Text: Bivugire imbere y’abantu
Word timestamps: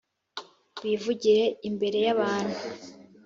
Bivugire 0.81 1.45
imbere 1.69 1.97
y’abantu 2.05 2.55